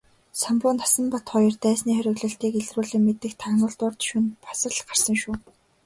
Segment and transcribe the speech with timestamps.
[0.39, 5.35] Самбуу Насанбат хоёр дайсны хориглолтыг илрүүлэн мэдэх тагнуулд урьд шөнө бас л гарсан шүү.